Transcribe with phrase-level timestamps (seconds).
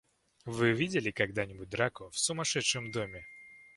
[0.45, 3.23] Вы видели когда-нибудь драку в сумасшедшем доме?